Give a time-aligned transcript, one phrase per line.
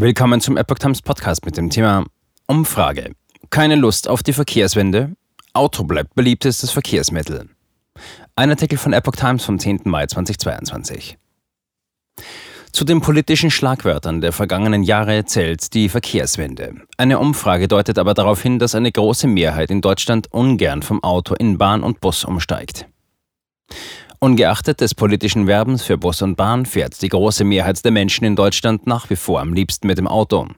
[0.00, 2.04] Willkommen zum Epoch Times Podcast mit dem Thema
[2.46, 3.14] Umfrage.
[3.50, 5.16] Keine Lust auf die Verkehrswende?
[5.54, 7.48] Auto bleibt beliebtestes Verkehrsmittel.
[8.36, 9.80] Ein Artikel von Epoch Times vom 10.
[9.86, 11.18] Mai 2022.
[12.70, 16.74] Zu den politischen Schlagwörtern der vergangenen Jahre zählt die Verkehrswende.
[16.96, 21.34] Eine Umfrage deutet aber darauf hin, dass eine große Mehrheit in Deutschland ungern vom Auto
[21.34, 22.86] in Bahn und Bus umsteigt.
[24.20, 28.34] Ungeachtet des politischen Werbens für Bus und Bahn fährt die große Mehrheit der Menschen in
[28.34, 30.48] Deutschland nach wie vor am liebsten mit dem Auto.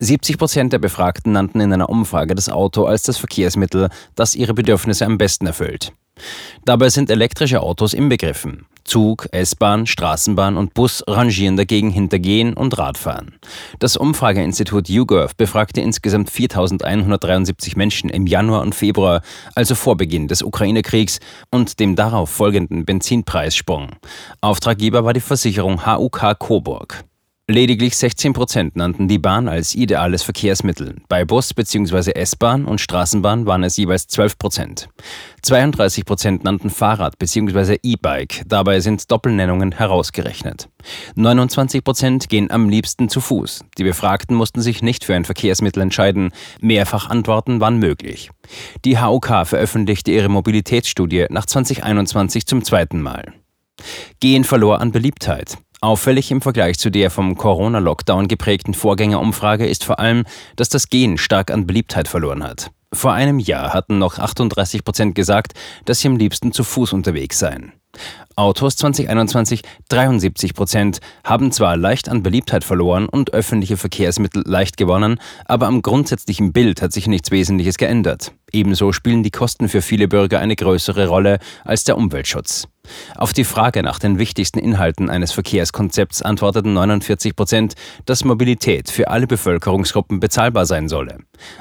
[0.00, 4.52] 70 Prozent der Befragten nannten in einer Umfrage das Auto als das Verkehrsmittel, das ihre
[4.52, 5.92] Bedürfnisse am besten erfüllt.
[6.64, 8.66] Dabei sind elektrische Autos inbegriffen.
[8.84, 13.34] Zug, S-Bahn, Straßenbahn und Bus rangieren dagegen hinter Gehen und Radfahren.
[13.78, 19.22] Das Umfrageinstitut YouGov befragte insgesamt 4.173 Menschen im Januar und Februar,
[19.54, 21.20] also vor Beginn des Ukraine-Kriegs
[21.50, 23.90] und dem darauf folgenden Benzinpreissprung.
[24.40, 27.04] Auftraggeber war die Versicherung HUK Coburg.
[27.46, 30.96] Lediglich 16 Prozent nannten die Bahn als ideales Verkehrsmittel.
[31.10, 32.12] Bei Bus bzw.
[32.12, 34.88] S-Bahn und Straßenbahn waren es jeweils 12 Prozent.
[35.42, 37.76] 32 Prozent nannten Fahrrad bzw.
[37.82, 38.44] E-Bike.
[38.46, 40.70] Dabei sind Doppelnennungen herausgerechnet.
[41.16, 43.66] 29 Prozent gehen am liebsten zu Fuß.
[43.76, 46.30] Die Befragten mussten sich nicht für ein Verkehrsmittel entscheiden.
[46.62, 48.30] Mehrfach Antworten waren möglich.
[48.86, 53.34] Die HOK veröffentlichte ihre Mobilitätsstudie nach 2021 zum zweiten Mal.
[54.20, 55.58] Gehen verlor an Beliebtheit.
[55.84, 60.24] Auffällig im Vergleich zu der vom Corona-Lockdown geprägten Vorgängerumfrage ist vor allem,
[60.56, 62.70] dass das Gehen stark an Beliebtheit verloren hat.
[62.94, 65.52] Vor einem Jahr hatten noch 38 Prozent gesagt,
[65.84, 67.74] dass sie am liebsten zu Fuß unterwegs seien.
[68.34, 75.20] Autos 2021 73 Prozent haben zwar leicht an Beliebtheit verloren und öffentliche Verkehrsmittel leicht gewonnen,
[75.44, 78.32] aber am grundsätzlichen Bild hat sich nichts Wesentliches geändert.
[78.52, 82.68] Ebenso spielen die Kosten für viele Bürger eine größere Rolle als der Umweltschutz.
[83.16, 87.74] Auf die Frage nach den wichtigsten Inhalten eines Verkehrskonzepts antworteten 49 Prozent,
[88.06, 91.18] dass Mobilität für alle Bevölkerungsgruppen bezahlbar sein solle.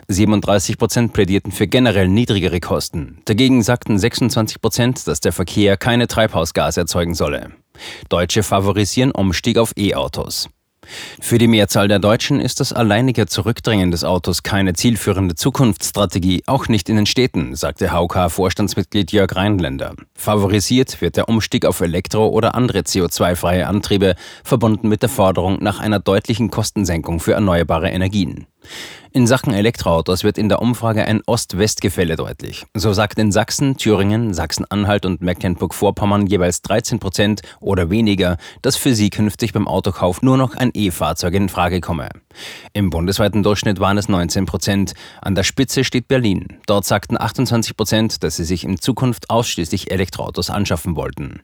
[0.07, 3.21] 37 Prozent plädierten für generell niedrigere Kosten.
[3.25, 7.51] Dagegen sagten 26 Prozent, dass der Verkehr keine Treibhausgase erzeugen solle.
[8.09, 10.49] Deutsche favorisieren Umstieg auf E-Autos.
[11.19, 16.67] Für die Mehrzahl der Deutschen ist das alleinige Zurückdrängen des Autos keine zielführende Zukunftsstrategie, auch
[16.67, 19.93] nicht in den Städten, sagte HOK-Vorstandsmitglied Jörg Rheinländer.
[20.15, 25.79] Favorisiert wird der Umstieg auf Elektro- oder andere CO2-freie Antriebe, verbunden mit der Forderung nach
[25.79, 28.47] einer deutlichen Kostensenkung für erneuerbare Energien.
[29.15, 32.65] In Sachen Elektroautos wird in der Umfrage ein Ost-West-Gefälle deutlich.
[32.73, 38.95] So sagt in Sachsen, Thüringen, Sachsen-Anhalt und Mecklenburg-Vorpommern jeweils 13 Prozent oder weniger, dass für
[38.95, 42.09] sie künftig beim Autokauf nur noch ein E-Fahrzeug in Frage komme.
[42.73, 44.93] Im bundesweiten Durchschnitt waren es 19 Prozent.
[45.21, 46.57] An der Spitze steht Berlin.
[46.65, 51.43] Dort sagten 28 Prozent, dass sie sich in Zukunft ausschließlich Elektroautos anschaffen wollten.